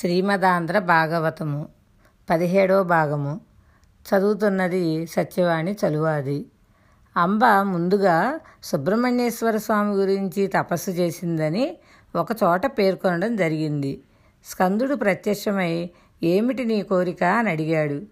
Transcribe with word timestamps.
శ్రీమదాంధ్ర 0.00 0.78
భాగవతము 0.78 1.68
పదిహేడో 2.30 2.82
భాగము. 2.82 3.40
చదువుతున్నది 4.08 5.06
సత్యవాణి 5.06 5.76
చలువాది. 5.86 6.46
అంబ 7.16 7.44
ముందుగా 7.44 8.40
సుబ్రహ్మణ్యేశ్వర 8.62 9.56
స్వామి 9.56 9.94
గురించి 9.94 10.46
తపస్సు 10.46 10.90
చేసిందని 10.90 11.76
ఒకచోట 12.16 12.66
పేర్కొనడం 12.66 13.36
జరిగింది. 13.36 14.00
స్కందుడు 14.44 14.94
ప్రత్యక్షమై 14.94 15.90
ఏమిటి 16.22 16.64
నీ 16.64 16.82
కోరిక? 16.82 17.24
అని 17.24 17.50
అడిగాడు. 17.50 18.02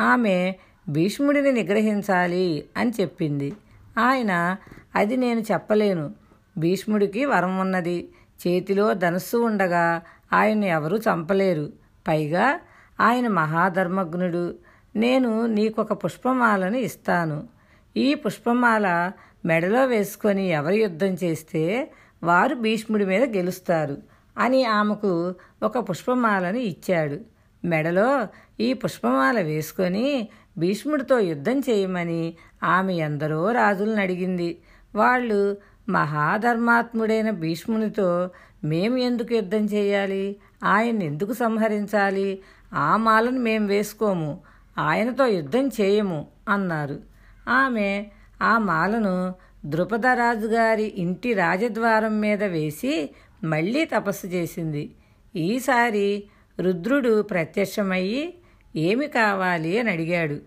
ఆమె 0.00 0.54
భీష్ముడిని 0.88 1.52
నిగ్రహించాలి 1.52 2.64
అని 2.76 2.92
చెప్పింది. 3.00 3.56
ఆయన 3.98 4.56
అది 4.96 5.16
నేను 5.16 5.40
చెప్పలేను. 5.40 6.14
భీష్ముడికి 6.58 7.24
వరం 7.24 7.58
ఉన్నది. 7.58 8.08
చేతిలో 8.46 8.94
ధనుస్సు 8.94 9.36
ఉండగా 9.36 10.02
ఆయన్ని 10.32 10.68
ఎవరూ 10.68 10.96
చంపలేరు. 10.96 11.72
పైగా 12.08 12.60
ఆయన 13.00 13.28
మహాధర్మజ్ఞుడు. 13.28 14.54
నేను 14.96 15.46
నీకొక 15.46 16.04
పుష్పమాలను 16.04 16.76
ఇస్తాను. 16.76 17.48
ఈ 17.96 18.14
పుష్పమాల 18.14 19.12
మెడలో 19.44 19.84
వేసుకొని 19.84 20.48
ఎవరు 20.48 20.74
యుద్ధం 20.74 21.06
చేస్తే 21.06 21.92
వారు 22.22 22.54
భీష్ముడి 22.54 23.04
మీద 23.04 23.36
గెలుస్తారు 23.36 23.96
అని 24.38 24.64
ఆమెకు 24.64 25.34
ఒక 25.62 25.90
పుష్పమాలను 25.90 26.56
ఇచ్చాడు. 26.56 27.18
మెడలో 27.64 28.28
ఈ 28.60 28.72
పుష్పమాల 28.72 29.40
వేసుకొని 29.40 30.28
భీష్ముడితో 30.58 31.18
యుద్ధం 31.18 31.60
చేయమని 31.60 32.34
ఆమె 32.62 32.94
ఎందరో 32.94 33.52
రాజులను 33.52 34.00
అడిగింది. 34.00 34.58
వాళ్ళు 34.94 35.56
మహాధర్మాత్ముడైన 35.88 37.30
భీష్మునితో 37.30 38.30
మేము 38.64 38.96
ఎందుకు 38.96 39.34
యుద్ధం 39.34 39.64
చేయాలి? 39.64 40.36
ఆయన్ని 40.64 41.04
ఎందుకు 41.04 41.32
సంహరించాలి? 41.32 42.42
ఆ 42.74 42.96
మాలను 42.96 43.38
మేము 43.38 43.66
వేసుకోము. 43.66 44.40
ఆయనతో 44.78 45.26
యుద్ధం 45.26 45.68
చేయము 45.68 46.26
అన్నారు. 46.48 47.00
ఆమె 47.48 48.06
ఆ 48.42 48.58
మాలను 48.58 49.34
ద్రుపదరాజు 49.64 50.46
గారి 50.46 50.94
ఇంటి 50.96 51.34
రాజద్వారం 51.34 52.20
మీద 52.20 52.44
వేసి 52.44 53.10
మళ్ళీ 53.44 53.84
తపస్సు 53.84 54.26
చేసింది. 54.26 54.94
ఈసారి 55.36 56.24
రుద్రుడు 56.60 57.22
ప్రత్యక్షమయ్యి 57.22 58.34
ఏమి 58.76 59.06
కావాలి 59.06 59.78
అని 59.78 59.90
అడిగాడు. 59.90 60.38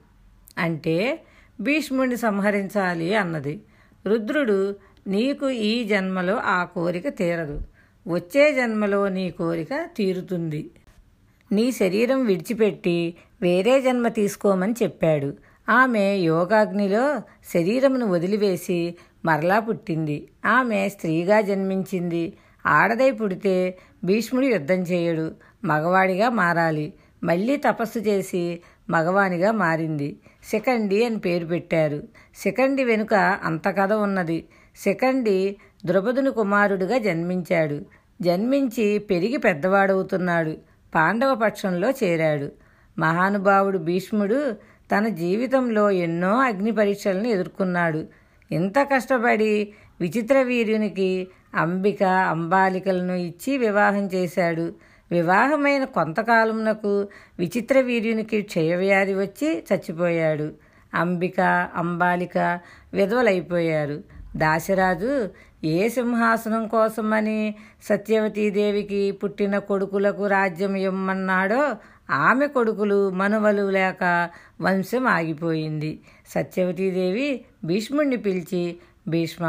అంటే 0.58 1.24
భీష్ముడిని 1.62 2.18
సంహరించాలి 2.18 3.16
అన్నది. 3.16 3.62
రుద్రుడు 4.06 4.76
నీకు 5.08 5.50
ఈ 5.50 5.84
జన్మలో 5.84 6.36
ఆ 6.36 6.64
కోరిక 6.64 7.08
తీరదు. 7.08 7.62
వచ్చే 8.08 8.54
జన్మలో 8.54 9.10
నీ 9.10 9.32
కోరిక 9.32 9.90
తీరుతుంది. 9.98 10.72
నీ 11.52 11.72
శరీరం 11.72 12.26
విడిచిపెట్టి 12.26 13.16
వేరే 13.42 13.82
జన్మ 13.82 14.08
తీసుకోమని 14.08 14.74
చెప్పాడు. 14.84 15.34
ఆమె 15.70 16.16
యోగాగ్నిలో 16.16 17.22
శరీరమును 17.54 18.08
వదిలివేసి 18.08 18.96
మరలా 19.26 19.60
పుట్టింది. 19.60 20.28
ఆమె 20.46 20.90
స్త్రీగా 20.90 21.42
జన్మించింది. 21.42 22.34
ఆడదై 22.66 23.12
పుడితే 23.12 23.78
భీష్ముడు 24.04 24.46
యుద్ధం 24.46 24.76
చేయడు. 24.76 25.32
మగవాడిగా 25.64 26.30
మారాలి. 26.30 26.94
మళ్ళీ 27.24 27.58
తపస్సు 27.58 28.00
చేసి 28.00 28.60
మగవానిగా 28.92 29.52
మారింది. 29.52 30.09
శిఖండి 30.44 31.06
అని 31.06 31.20
పేరు 31.20 31.45
పెట్టారు. 31.45 32.03
శిఖండి 32.38 32.84
వెనుక 32.84 33.14
అంత 33.44 33.67
కథ 33.67 33.94
ఉన్నది. 33.94 34.45
శిఖండి 34.78 35.38
ద్రుపదుని 35.86 36.31
కుమారుడిగా 36.31 36.97
జన్మించాడు. 36.97 37.78
జన్మించి 38.22 39.00
పెరిగి 39.00 39.38
పెద్దవాడవుతున్నాడు. 39.38 40.58
పాండవ 40.95 41.36
పక్షంలో 41.36 41.89
చేరాడు. 41.92 42.52
మహానుభావుడు 43.00 43.78
భీష్ముడు 43.78 44.52
తన 44.92 45.08
జీవితంలో 45.08 45.92
ఎన్నో 45.92 46.34
అగ్ని 46.39 46.72
పరీక్షలను 46.72 47.28
ఎదుర్కొన్నాడు. 47.28 48.06
ఇంత 48.52 48.73
కష్టపడి 48.80 49.74
విచిత్ర 50.01 50.41
వీర్యునికి 50.41 51.28
అంబిక 51.56 52.03
అంబాలికలను 52.03 53.13
ఇచ్చి 53.13 53.57
వివాహం 53.57 54.06
చేశాడు. 54.07 54.74
వివాహమైన 55.12 55.84
కొంతకాలంనకు 55.84 57.08
విచిత్ర 57.40 57.82
వీర్యునికి 57.82 58.42
క్షయవ్యాధి 58.42 59.14
వచ్చి 59.14 59.50
చచ్చిపోయాడు. 59.70 60.48
అంబిక 60.94 61.40
అంబాలిక 61.76 62.38
విధవలైపోయారు. 62.94 63.98
దాశరాజు 64.36 65.14
ఏ 65.64 65.90
సింహాసనం 65.90 66.68
కోసమని 66.68 67.56
సత్యవతీదేవికి 67.84 69.12
పుట్టిన 69.12 69.58
కొడుకులకు 69.58 70.28
రాజ్యం 70.28 70.76
ఇమ్మన్నాడో 70.76 71.62
ఆమె 72.10 72.48
కొడుకులు 72.48 73.10
మనువలు 73.10 73.70
లేక 73.70 74.04
వంశం 74.62 75.08
ఆగిపోయింది 75.08 75.92
సత్యవతీదేవి 76.30 77.46
భీష్ముణ్ణి 77.64 78.18
పిలిచి 78.18 78.64
భీష్మ 79.08 79.46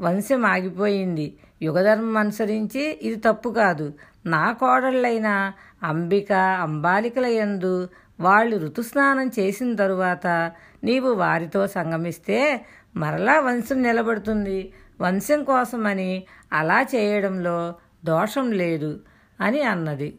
వంశం 0.00 0.46
ఆగిపోయింది 0.46 1.26
యుగధర్మం 1.62 2.16
అనుసరించి 2.16 2.98
ఇది 3.02 3.16
తప్పు 3.16 3.48
కాదు. 3.50 3.86
నా 4.26 4.52
కోడళ్ళైన 4.52 5.52
అంబిక 5.82 6.32
అంబాలికల 6.32 7.26
యందు 7.26 7.88
వాళ్ళు 8.20 8.56
ఋతుస్నానం 8.56 9.30
చేసిన 9.38 9.74
తరువాత 9.74 10.52
నీవు 10.84 11.10
వారితో 11.12 11.66
సంగమిస్తే 11.66 12.64
మరలా 12.96 13.40
వంశం 13.40 13.82
నిలబడుతుంది. 13.82 14.72
వంశం 15.00 15.44
కోసమని 15.44 16.24
అలా 16.52 16.82
చేయడంలో 16.82 17.74
దోషం 18.04 18.52
లేదు 18.52 19.00
అని 19.40 19.62
అన్నది. 19.62 20.18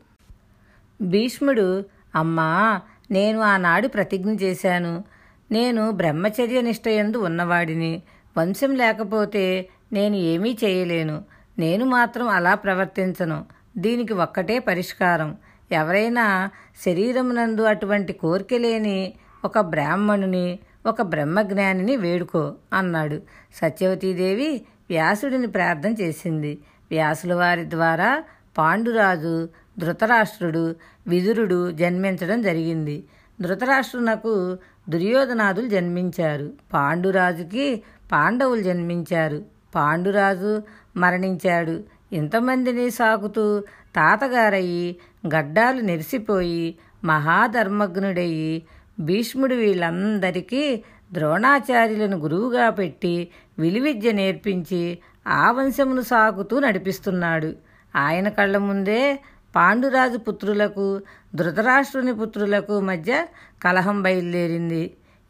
భీష్ముడు 1.01 1.85
అమ్మా 2.15 2.81
నేను 3.11 3.39
ఆనాడు 3.39 3.87
ప్రతిజ్ఞ 3.87 4.31
చేశాను. 4.31 5.03
నేను 5.51 5.91
బ్రహ్మచర్య 5.91 6.61
నిష్టయందు 6.61 7.17
ఉన్నవాడిని. 7.17 8.01
వంశం 8.37 8.75
లేకపోతే 8.75 9.69
నేను 9.93 10.15
ఏమీ 10.15 10.57
చేయలేను. 10.63 11.23
నేను 11.59 11.85
మాత్రం 11.85 12.27
అలా 12.27 12.55
ప్రవర్తించను. 12.55 13.45
దీనికి 13.77 14.13
ఒక్కటే 14.13 14.59
పరిష్కారం. 14.59 15.37
ఎవరైనా 15.71 16.49
శరీరమునందు 16.85 17.61
అటువంటి 17.61 18.13
కోరిక 18.13 18.53
లేని 18.53 19.13
ఒక 19.45 19.59
బ్రాహ్మణుని 19.59 20.59
ఒక 20.85 21.01
బ్రహ్మజ్ఞానిని 21.01 21.95
వేడుకో 21.95 22.53
అన్నాడు. 22.73 23.21
సత్యవతీదేవి 23.55 24.61
వ్యాసుడిని 24.89 25.47
ప్రార్థన 25.47 25.93
చేసింది. 26.01 26.57
వ్యాసుల 26.91 27.33
వారి 27.33 27.69
ద్వారా 27.69 28.23
పాండురాజు 28.57 29.49
ధృతరాష్ట్రుడు 29.79 30.75
విదురుడు 31.07 31.71
జన్మించడం 31.71 32.41
జరిగింది. 32.41 33.03
ధృతరాష్ట్రునకు 33.41 34.57
దుర్యోధనాదులు 34.89 35.67
జన్మించారు. 35.67 36.53
పాండురాజుకి 36.73 37.83
పాండవులు 38.11 38.61
జన్మించారు. 38.61 39.43
పాండురాజు 39.75 40.63
మరణించాడు. 40.97 41.83
ఇంతమందిని 42.13 42.91
సాకుతూ 42.91 43.63
తాతగారయ్యి 43.95 44.95
గడ్డాలు 45.27 45.81
నెరిసిపోయి 45.81 46.65
మహాధర్మగ్నుడయ్యి 47.05 48.53
భీష్ముడు 48.99 49.55
వీళ్ళందరికీ 49.55 50.83
ద్రోణాచార్యులను 51.13 52.17
గురువుగా 52.17 52.69
పెట్టి 52.69 53.27
విలువిద్య 53.59 54.11
నేర్పించి 54.11 54.83
ఆ 55.27 55.51
వంశమును 55.51 56.01
సాగుతూ 56.01 56.59
నడిపిస్తున్నాడు. 56.59 57.55
ఆయన 57.95 58.27
కళ్ళ 58.29 58.57
ముందే 58.57 59.19
పాండురాజు 59.55 60.17
పుత్రులకు 60.17 61.01
ధృతరాష్ట్రుని 61.35 62.13
పుత్రులకు 62.13 62.79
మధ్య 62.79 63.25
కలహం 63.63 64.01
బయలుదేరింది. 64.01 64.83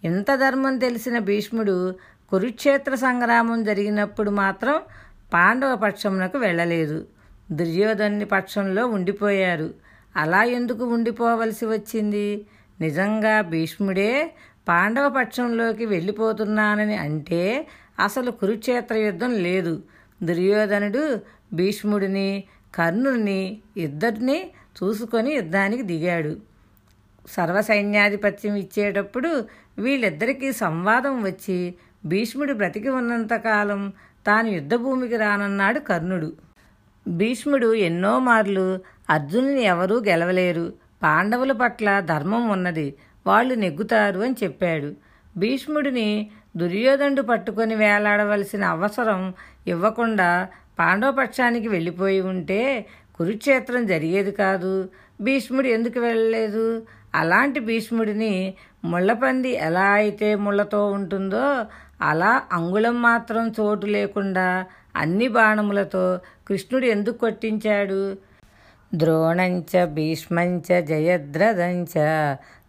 ఇంత 0.04 0.30
ధర్మం 0.36 0.78
తెలిసిన 0.78 1.20
భీష్ముడు 1.20 1.76
కురుక్షేత్ర 2.30 2.96
సంగ్రామం 2.96 3.64
జరిగినప్పుడు 3.64 4.32
మాత్రం 4.42 4.76
పాండవ 5.34 5.76
పక్షమునకు 5.76 6.38
వెళ్ళలేదు. 6.38 7.06
దుర్యోధని 7.52 8.26
పక్షంలో 8.26 8.88
ఉండిపోయారు. 8.88 9.74
అలా 10.16 10.44
ఎందుకు 10.44 10.86
ఉండిపోవలసి 10.86 11.66
వచ్చింది? 11.66 12.46
నిజంగా 12.82 13.42
భీష్ముడే 13.42 14.32
పాండవ 14.68 15.10
పక్షంలోకి 15.10 15.86
వెళ్ళిపోతున్నానని 15.86 16.98
అంటే 16.98 17.68
అసలు 18.00 18.32
కురుక్షేత్ర 18.32 18.96
యుద్ధం 18.96 19.34
లేదు. 19.44 19.84
దుర్యోధనుడు 20.24 21.04
భీష్ముడిని 21.54 22.44
కర్ణుడిని 22.76 23.42
ఇద్దరిని 23.78 24.52
చూసుకొని 24.78 25.32
యుద్ధానికి 25.34 25.84
దిగాడు. 25.84 26.34
సర్వసైన్యాధిపత్యం 27.28 28.56
ఇచ్చేటప్పుడు 28.56 29.46
వీళ్ళిద్దరికీ 29.80 30.54
సంవాదం 30.54 31.24
వచ్చి 31.24 31.74
భీష్ముడు 32.06 32.54
బ్రతికి 32.54 32.90
ఉన్నంతకాలం 32.90 33.94
తాను 34.28 34.48
యుద్ధభూమికి 34.48 35.18
రానన్నాడు 35.18 35.80
కర్ణుడు. 35.80 36.34
భీష్ముడు 37.08 37.74
ఎన్నో 37.74 38.20
మార్లు 38.20 38.80
అర్జునుని 39.10 39.64
ఎవరూ 39.64 39.96
గెలవలేరు. 40.00 40.74
పాండవుల 41.04 41.52
పట్ల 41.52 42.00
ధర్మం 42.00 42.50
ఉన్నది. 42.50 42.96
వాళ్ళు 43.28 43.54
నెగ్గుతారు 43.54 44.20
అని 44.20 44.36
చెప్పాడు. 44.44 44.90
భీష్ముడిని 45.38 46.32
దుర్యోధనుడు 46.58 47.22
పట్టుకొని 47.22 47.76
వేలాడవలసిన 47.76 48.64
అవసరం 48.64 49.34
ఇవ్వకుండా 49.68 50.48
పాండవ 50.80 51.12
పక్షానికి 51.12 51.68
వెళ్ళిపోయి 51.68 52.22
ఉంటే 52.22 52.86
కురుక్షేత్రం 53.16 53.86
జరిగేది 53.86 54.32
కాదు. 54.32 54.90
భీష్ముడు 55.22 55.68
ఎందుకు 55.68 56.00
వెళ్ళలేదు? 56.00 56.84
అలాంటి 57.16 57.60
భీష్ముడిని 57.60 58.54
ముళ్ళపంది 58.86 59.50
ఎలా 59.50 59.88
అయితే 60.00 60.36
ముళ్ళతో 60.36 60.92
ఉంటుందో 60.92 61.66
అలా 62.04 62.42
అంగుళం 62.52 63.02
మాత్రం 63.02 63.54
చోటు 63.60 63.86
లేకుండా 63.86 64.66
అన్ని 64.96 65.28
బాణములతో 65.28 66.20
కృష్ణుడు 66.48 66.86
ఎందుకు 66.86 67.18
కొట్టించాడు? 67.18 68.18
ద్రోణంచ 68.96 69.86
భీష్మంచ 69.86 70.82
జయద్రథంచ 70.82 71.94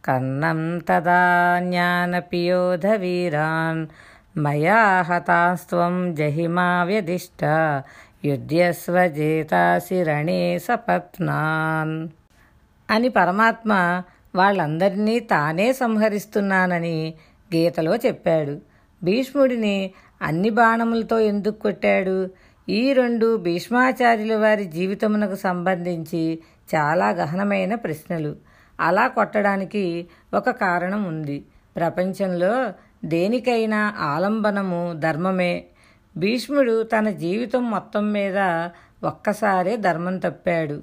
కన్నం 0.05 0.79
తదా 0.79 1.21
జ్ఞానపియోధ 1.63 2.87
వీరాన్ 2.87 3.87
మయా 4.39 5.03
హతాస్త్వం 5.03 6.15
జహిమా 6.15 6.85
వ్యధిష్ట 6.85 7.43
యుధ్యస్వ 8.25 9.07
జేతాసి 9.09 10.03
రణే 10.03 10.59
సపత్నాన్. 10.59 12.09
అని 12.89 13.09
పరమాత్మ 13.09 13.73
వాళ్ళందరినీ 14.35 15.21
తానే 15.21 15.73
సంహరిస్తున్నానని 15.73 17.15
గీతలో 17.51 17.97
చెప్పాడు. 17.97 18.74
భీష్ముడిని 19.02 19.93
అన్ని 20.23 20.50
బాణములతో 20.50 21.19
ఎందుకు 21.19 21.58
కొట్టాడు? 21.58 22.31
ఈ 22.69 22.93
రెండు 22.93 23.37
భీష్మాచార్యుల 23.37 24.37
వారి 24.37 24.64
జీవితమునకు 24.64 25.35
సంబంధించి 25.35 26.38
చాలా 26.75 27.11
గహనమైన 27.11 27.75
ప్రశ్నలు. 27.75 28.37
అలా 28.81 29.06
కొట్టడానికి 29.08 30.06
ఒక 30.35 30.50
కారణం 30.50 31.05
ఉంది. 31.05 31.44
ప్రపంచంలో 31.76 32.73
దేనికైనా 33.05 33.94
ఆలంబనము 33.99 34.93
ధర్మమే. 34.93 35.64
భీష్ముడు 36.17 36.82
తన 36.82 37.11
జీవితం 37.11 37.70
మొత్తం 37.70 38.12
మీద 38.12 38.69
ఒక్కసారే 39.05 39.76
ధర్మం 39.76 40.19
తప్పాడు. 40.19 40.82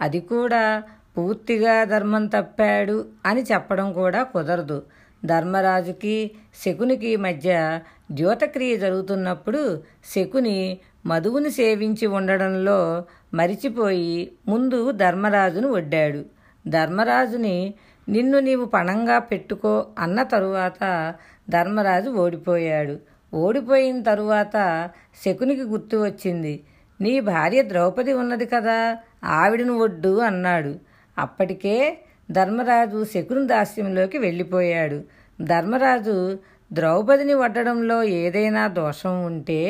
అది 0.00 0.20
కూడా 0.20 0.82
పూర్తిగా 1.18 1.84
ధర్మం 1.84 2.26
తప్పాడు 2.26 3.04
అని 3.26 3.42
చెప్పడం 3.42 3.92
కూడా 3.92 4.22
కుదరదు. 4.22 4.82
ధర్మరాజుకి 5.24 6.30
శకునికి 6.64 7.16
మధ్య 7.16 7.80
ద్యోతక్రియ 8.10 8.76
జరుగుతున్నప్పుడు 8.76 9.82
శకుని 10.14 10.78
మధువుని 11.06 11.50
సేవించి 11.50 12.06
ఉండడంలో 12.06 13.04
మరిచిపోయి 13.34 14.32
ముందు 14.48 14.92
ధర్మరాజును 14.92 15.72
వడ్డాడు. 15.72 16.24
ధర్మరాజుని 16.68 17.74
నిన్ను 18.08 18.38
నీవు 18.38 18.64
పణంగా 18.64 19.18
పెట్టుకో 19.18 19.86
అన్న 19.98 20.22
తరువాత 20.22 21.14
ధర్మరాజు 21.50 22.10
ఓడిపోయాడు. 22.10 23.00
ఓడిపోయిన 23.34 24.02
తరువాత 24.02 24.90
శకునికి 25.24 25.62
గుర్తు 25.62 25.96
వచ్చింది 25.96 26.60
నీ 27.00 27.20
భార్య 27.20 27.62
ద్రౌపది 27.62 28.12
ఉన్నది 28.12 28.46
కదా 28.46 28.96
ఆవిడను 29.24 29.78
ఒడ్డు 29.78 30.18
అన్నాడు. 30.18 30.78
అప్పటికే 31.18 31.98
ధర్మరాజు 32.30 33.04
శకుని 33.04 33.46
దాస్యంలోకి 33.46 34.18
వెళ్ళిపోయాడు. 34.18 34.98
ధర్మరాజు 35.40 36.38
ద్రౌపదిని 36.72 37.34
వడ్డడంలో 37.34 38.02
ఏదైనా 38.02 38.66
దోషం 38.66 39.24
ఉంటే 39.24 39.60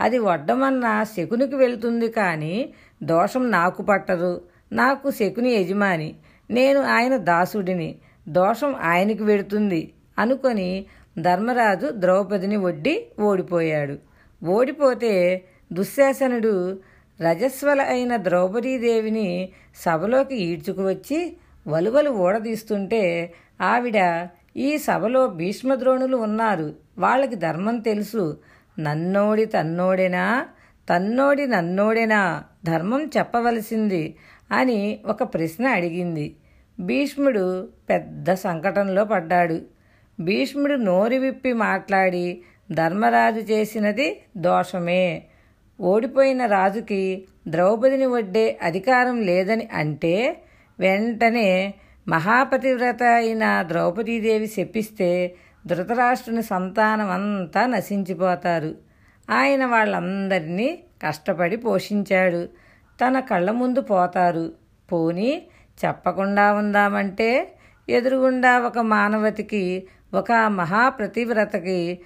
అది 0.00 0.18
వడ్డమన్న 0.18 0.86
శకునికి 1.16 1.56
వెళ్తుంది 1.56 2.08
కానీ 2.08 2.54
దోషం 3.02 3.50
నాకు 3.50 3.82
పట్టదు. 3.82 4.32
నాకు 4.72 5.10
శకుని 5.10 5.50
యజమాని 5.54 6.14
నేను 6.50 6.80
ఆయన 6.80 7.16
దాసుడిని 7.16 7.94
దోషం 8.28 8.74
ఆయనకి 8.74 9.22
వెడుతుంది 9.22 9.92
అనుకొని 10.18 10.86
ధర్మరాజు 11.18 11.86
ద్రౌపదిని 11.92 12.56
ఒడ్డి 12.56 12.94
ఓడిపోయాడు. 13.20 13.98
ఓడిపోతే 14.42 15.12
దుశ్శాసనుడు 15.72 16.78
రజస్వల 17.20 17.80
అయిన 17.80 18.16
ద్రౌపదీదేవిని 18.16 19.28
సభలోకి 19.84 20.36
ఈడ్చుకువచ్చి 20.36 21.36
వలువలు 21.66 22.10
ఊడదీస్తుంటే 22.10 23.32
ఆవిడ 23.60 24.28
ఈ 24.56 24.78
సభలో 24.78 25.26
భీష్మద్రోణులు 25.26 26.16
ఉన్నారు. 26.16 26.74
వాళ్ళకి 26.98 27.34
ధర్మం 27.34 27.78
తెలుసు. 27.78 28.40
నన్నోడి 28.78 29.44
తన్నోడేనా? 29.44 30.46
తన్నోడి 30.90 31.46
నన్నోడేనా? 31.46 32.44
ధర్మం 32.64 33.10
చెప్పవలసింది 33.16 34.16
అని 34.52 35.00
ఒక 35.06 35.22
ప్రశ్న 35.22 35.66
అడిగింది. 35.66 36.36
భీష్ముడు 36.80 37.68
పెద్ద 37.90 38.34
సంకటంలో 38.34 39.04
పడ్డాడు. 39.04 39.60
భీష్ముడు 40.20 40.74
నోరు 40.74 41.14
విప్పి 41.14 41.52
మాట్లాడి 41.52 42.42
ధర్మరాజు 42.72 43.40
చేసినది 43.40 44.20
దోషమే. 44.36 45.24
ఓడిపోయిన 45.80 46.46
రాజుకి 46.46 47.24
ద్రౌపదిని 47.48 48.06
వడ్డే 48.06 48.58
అధికారం 48.62 49.22
లేదని 49.22 49.68
అంటే 49.72 50.42
వెంటనే 50.80 51.74
మహాపతివ్రత 52.08 53.02
అయిన 53.02 53.64
ద్రౌపదీదేవి 53.68 54.46
శపిస్తే 54.46 55.34
ధృతరాష్ట్రుని 55.66 56.42
సంతానం 56.42 57.10
అంతా 57.10 57.66
నశించిపోతారు. 57.66 58.74
ఆయన 59.30 59.66
వాళ్ళందరినీ 59.66 60.78
కష్టపడి 61.06 61.56
పోషించాడు. 61.56 62.48
తన 63.06 63.20
కళ్ళ 63.20 63.50
ముందు 63.50 63.80
పోతారు. 63.80 64.52
పోని 64.92 65.42
చెప్పకుండా 65.84 66.52
ఉందామంటే 66.52 67.54
ఎదురుగుండా 67.88 68.58
ఒక 68.58 68.78
మానవతికి 68.78 69.86
ఒక 70.14 70.32
మహాప్రతివ్రతకి 70.32 71.98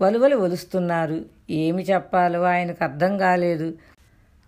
వలువలు 0.00 0.36
ఒలుస్తున్నారు. 0.36 1.24
ఏమి 1.50 1.82
చెప్పాలో 1.82 2.42
ఆయనకు 2.42 2.84
అర్థం 2.84 3.18
కాలేదు. 3.18 3.74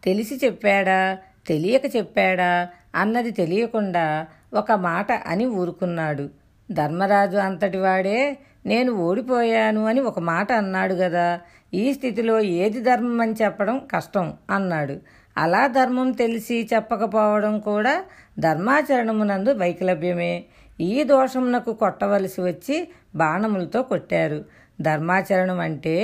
తెలిసి 0.04 0.40
చెప్పాడా? 0.44 1.18
తెలియక 1.46 1.96
చెప్పాడా? 1.96 2.68
అన్నది 2.96 3.30
తెలియకుండా 3.30 4.26
ఒక 4.54 4.72
మాట 4.72 5.12
అని 5.12 5.46
ఊరుకున్నాడు. 5.46 6.28
ధర్మరాజు 6.70 7.36
అంతటివాడే 7.36 8.38
నేను 8.66 8.92
ఓడిపోయాను 8.92 9.86
అని 9.86 10.00
ఒక 10.00 10.18
మాట 10.18 10.52
అన్నాడు 10.52 10.94
కదా 10.94 11.40
ఈ 11.74 11.94
స్థితిలో 11.94 12.40
ఏది 12.40 12.80
ధర్మం 12.80 13.20
అని 13.20 13.34
చెప్పడం 13.42 13.80
కష్టం 13.92 14.34
అన్నాడు. 14.50 14.96
అలా 15.38 15.66
ధర్మం 15.66 16.10
తెలిసి 16.12 16.68
చెప్పకపోవడం 16.74 17.60
కూడా 17.60 17.94
ధర్మాచరణమునందు 18.38 19.50
వైకలభ్యమే 19.52 20.44
ఈ 20.80 21.02
దోషమునకు 21.02 21.72
కొట్టవలసి 21.72 22.40
వచ్చి 22.40 22.88
బాణములతో 23.14 23.82
కొట్టారు. 23.82 24.44
ధర్మాచరణం 24.80 25.60
అంటే 25.60 25.96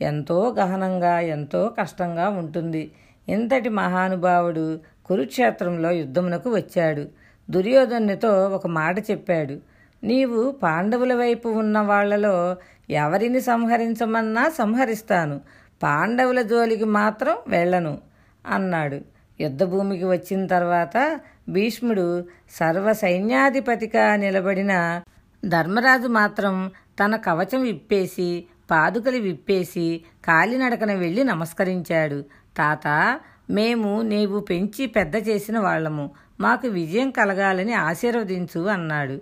ఎంతో 0.00 0.54
గహనంగా 0.58 1.20
ఎంతో 1.20 1.74
కష్టంగా 1.80 2.28
ఉంటుంది. 2.28 2.90
ఇంతటి 3.28 3.68
మహానుభావుడు 3.68 4.80
కురుక్షేత్రంలో 5.06 5.90
యుద్ధమునకు 5.90 6.50
వచ్చాడు. 6.50 7.08
దుర్యోధనునితో 7.50 8.48
ఒక 8.48 8.66
మాట 8.66 8.98
చెప్పాడు. 9.10 9.58
నీవు 10.04 10.50
పాండవుల 10.50 11.14
వైపు 11.14 11.48
ఉన్న 11.48 11.78
వాళ్ళలో 11.78 12.56
ఎవరిని 12.90 13.40
సంహరించమన్నా 13.40 14.48
సంహరిస్తాను. 14.48 15.40
పాండవుల 15.82 16.42
జోలికి 16.42 16.84
మాత్రం 16.84 17.36
వెళ్ళను 17.48 17.98
అన్నాడు. 18.46 19.00
యుద్ధభూమికి 19.40 20.04
వచ్చిన 20.04 20.46
తర్వాత 20.46 21.20
భీష్ముడు 21.48 22.24
సర్వ 22.50 22.92
సైన్యాధిపతిగా 22.92 24.16
నిలబడిన 24.16 25.02
ధర్మరాజు 25.44 26.08
మాత్రం 26.08 26.70
తన 27.04 27.16
కవచం 27.16 27.62
విప్పేసి 27.62 28.44
పాదుకలు 28.70 29.18
విప్పేసి 29.18 30.04
కాలినడకన 30.24 30.92
వెళ్ళి 30.92 31.24
నమస్కరించాడు. 31.24 32.24
తాత 32.56 33.20
మేము 33.50 34.02
నీవు 34.02 34.40
పెంచి 34.40 34.86
పెద్ద 34.86 35.28
చేసిన 35.28 35.58
వాళ్ళము. 35.58 36.10
మాకు 36.40 36.68
విజయం 36.68 37.10
కలగాలని 37.10 37.72
ఆశీర్వదించు 37.72 38.60
అన్నాడు. 38.60 39.20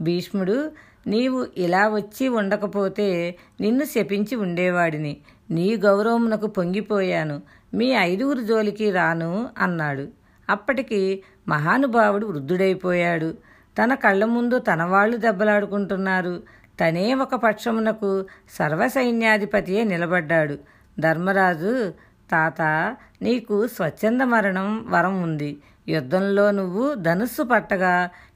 భీష్ముడు 0.00 0.72
నీవు 1.06 1.46
ఇలా 1.56 1.88
వచ్చి 1.88 2.28
ఉండకపోతే 2.28 3.34
నిన్ను 3.60 3.84
శపించి 3.84 4.36
ఉండేవాడిని. 4.36 5.16
నీ 5.50 5.76
గౌరవమునకు 5.76 6.46
పొంగిపోయాను. 6.46 7.42
మీ 7.74 7.90
ఐదుగురు 7.90 8.40
జోలికి 8.40 8.90
రాను 8.90 9.48
అన్నాడు. 9.58 10.08
అప్పటికి 10.50 11.22
మహానుభావుడు 11.48 12.26
వృద్ధుడైపోయాడు. 12.26 13.34
తన 13.78 13.94
కళ్ళ 13.94 14.24
ముందు 14.24 14.58
తన 14.58 14.82
వాళ్ళు 14.82 15.16
దెబ్బలాడుకుంటున్నారు. 15.16 16.42
తనే 16.80 17.14
ఒక 17.14 17.34
పక్షమునకు 17.34 18.24
సర్వసైన్యాధిపతియే 18.50 19.84
నిలబడ్డాడు. 19.84 20.58
ధర్మరాజు 21.00 21.94
తాత 22.32 22.62
నీకు 23.22 23.56
స్వచ్ఛంద 23.66 24.20
మరణం 24.20 24.70
వరం 24.90 25.22
ఉంది. 25.22 25.50
యుద్ధంలో 25.88 26.50
నువ్వు 26.50 26.94
ధనుస్సు 26.94 27.42
పట్టగా 27.42 27.94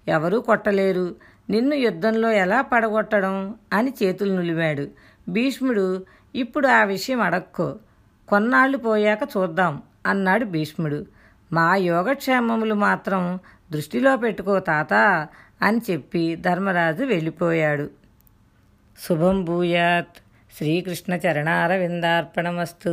ఎవరూ 0.09 0.41
కొట్టలేరు. 0.41 1.07
నిన్ను 1.51 1.75
యుద్ధంలో 1.75 2.29
ఎలా 2.31 2.61
పడగొట్టడం 2.63 3.55
అని 3.73 3.93
చేతులు 4.03 4.33
నులివాడు 4.35 4.89
భీష్ముడు 5.29 5.87
ఇప్పుడు 6.35 6.69
ఆ 6.69 6.85
విషయం 6.85 7.21
అడక్కో. 7.21 7.69
కొన్నాళ్ళు 8.29 8.79
పోయాక 8.79 9.23
చూద్దాం 9.37 9.83
అన్నాడు 10.07 10.45
భీష్ముడు. 10.45 11.01
మా 11.53 11.77
యోగక్షేమములు 11.77 12.75
మాత్రం 12.75 13.23
దృష్టిలో 13.73 14.17
పెట్టుకో 14.17 14.59
తాత 14.61 14.95
అని 15.63 15.81
చెప్పి 15.91 16.37
ధర్మరాజు 16.37 17.05
వెళ్ళిపోయాడు. 17.05 17.91
శుభం 19.09 19.45
భూయాత్. 19.45 20.17
శ్రీకృష్ణ 20.57 21.13
చరణారవిందార్పణమస్తు. 21.15 22.93